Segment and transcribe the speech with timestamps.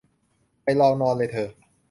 [0.63, 1.49] ไปลองนอนเลยเธอ